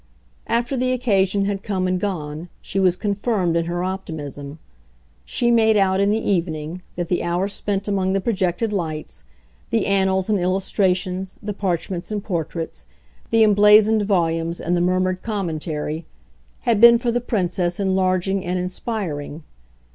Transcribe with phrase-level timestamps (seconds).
[0.47, 4.57] After the occasion had come and gone she was confirmed in her optimism;
[5.25, 9.25] she made out, in the evening, that the hour spent among the projected lights,
[9.69, 12.87] the annals and illustrations, the parchments and portraits,
[13.29, 16.07] the emblazoned volumes and the murmured commentary,
[16.61, 19.43] had been for the Princess enlarging and inspiring.